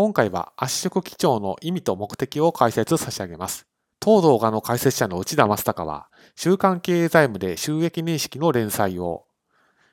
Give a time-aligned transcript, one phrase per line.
[0.00, 3.66] 今回は圧縮基調の意味と目的を解説差し上げます。
[3.98, 9.26] 当動画の解説者の内田正孝は、週刊経営財務で収益認識の連載を、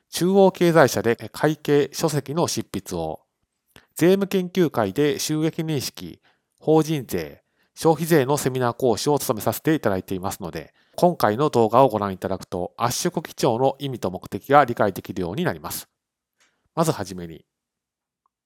[0.08, 3.20] 中央経済社で会計書籍の執筆を、
[3.96, 6.22] 税務研究会で収益認識、
[6.58, 7.42] 法人税、
[7.74, 15.86] 消費税のセミナー講師を務めさせていただいていますので、今回の動画をご覧いただくと圧縮基調の意味と目的が理解できるようになります。
[16.74, 17.44] まずはじめに、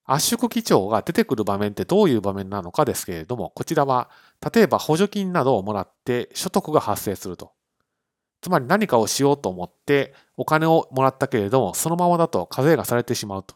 [0.04, 4.10] 圧縮基調が出てくる場面ってどういう場面なのかですけれども、こちらは、
[4.52, 7.52] 例えば補助金などをもらって所得が発生すると。
[8.40, 13.54] つまり何かをしようと思ってお金をもらったけれども、そのままだと課税がされてしまうと。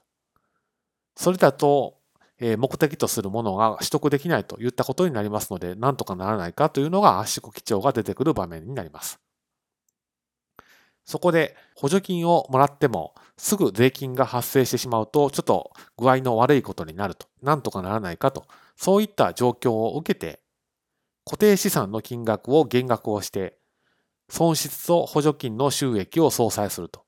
[1.17, 1.97] それだと
[2.39, 9.19] 目的とするものが取得できないといったことになりますので、なんとかならないかというのが圧縮基調が出てくる場面になります。
[11.07, 18.45] そこで補助金をもらってもすぐ税金が発生してしまうとちょっと具合の悪いことになると、なんとかならないかと、
[18.77, 20.41] そういった状況を受けて
[21.25, 23.57] 固定資産の金額を減額をして
[24.29, 27.05] 損失と補助金の収益を相殺すると。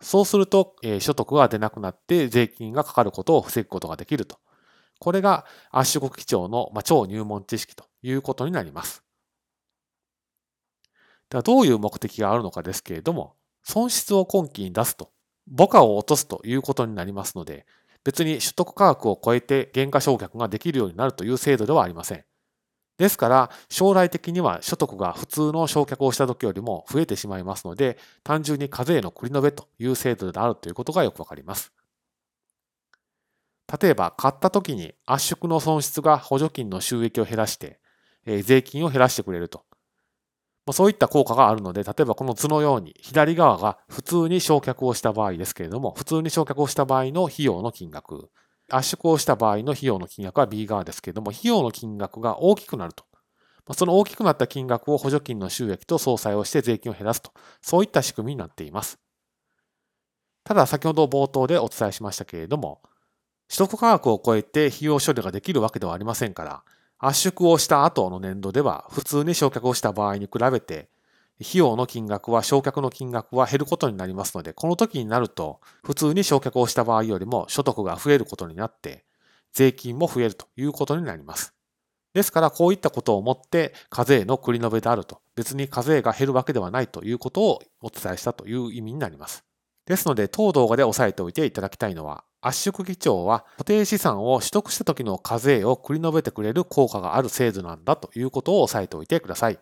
[0.00, 4.38] そうすると、え所得が出なくなって税金がかかることを防ぐことができると
[5.00, 9.02] これが圧縮基調のまあ超入門知識ということになります。
[11.30, 13.34] ではどういう目的があるのかですけれども、
[13.70, 15.12] 損失を今期に出すと、
[15.56, 17.66] 母価を落とすということになりますので、
[18.02, 22.24] 別に取得価格を超えて原価償却ができるようになるという制度ではありません。
[22.98, 31.72] ですから、将来的には所得が普通の償却をした時よりも増えてしまいますので、単純に課税の繰り延べという制度であるということがよくわかります。
[33.80, 37.78] 例えば買った時に圧縮の損失が補助金の収益を減らして、
[38.26, 39.64] え税金を減らしてくれると。
[40.66, 48.30] まそういった効果があるので、例えばこの図のように左側が普通に償却をした場合ですけれども、普通に償却をした場合の費用の金額、
[48.70, 53.04] 圧縮をした場合の費用の金額は B 側ですけれども、費用の金額が大きくなると。
[53.74, 57.32] その大きくなった金額を補助金の収益と相殺をして税金を減らすと。
[57.62, 58.98] そういった仕組みになっています。
[60.44, 62.80] ただ先ほど冒頭でお伝えしましたけれども、
[63.48, 66.64] 取得価格を超えて費用処理ができるわけではありませんから、
[67.02, 70.90] 圧縮をした後の年度では普通に償却をした場合に比べて、
[71.40, 79.06] 費用の金額は償却の金額は減ることになりますので、この時になると、普通に償却をした場合よりも所得が増えることになって、
[79.52, 81.54] 税金も増えるということになります。
[82.12, 89.42] ですから、こういったことをもって課税の繰り延べであると、別に課税が減るわけではないということをお伝えしたという意味になります。
[89.86, 99.60] ですので、当動画で押さえておいていただきたいのは、圧縮基調は固定資産を取得した時の課税を繰り延べてくれる効果がある制度なんだということを押さえておいてください。